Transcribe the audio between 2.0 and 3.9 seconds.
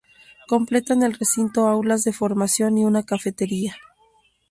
de formación y una cafetería.